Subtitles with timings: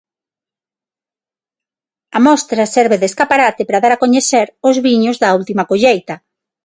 [2.17, 6.15] A mostra serve de escaparate para dar a coñecer os viños da última colleita.